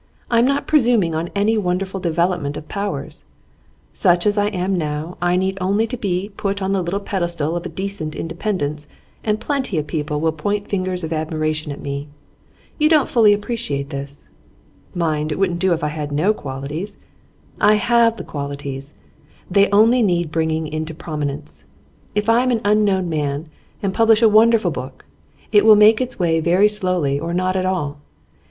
[0.31, 3.23] I am not presuming on any wonderful development of powers.
[3.93, 7.55] Such as I am now, I need only to be put on the little pedestal
[7.55, 8.87] of a decent independence
[9.23, 12.07] and plenty of people will point fingers of admiration at me.
[12.79, 14.27] You don't fully appreciate this.
[14.95, 16.97] Mind, it wouldn't do if I had no qualities.
[17.59, 18.95] I have the qualities;
[19.51, 21.63] they only need bringing into prominence.
[22.15, 23.49] If I am an unknown man,
[23.83, 25.05] and publish a wonderful book,
[25.51, 27.99] it will make its way very slowly, or not at all.